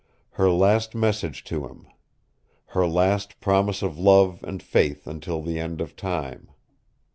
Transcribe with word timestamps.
Her 0.31 0.49
last 0.49 0.95
message 0.95 1.43
to 1.43 1.67
him. 1.67 1.85
Her 2.69 2.87
last 2.87 3.39
promise 3.39 3.83
of 3.83 3.99
love 3.99 4.43
and 4.43 4.59
faith 4.63 5.05
until 5.05 5.43
the 5.43 5.59
end 5.59 5.79
of 5.79 5.95
time. 5.95 6.49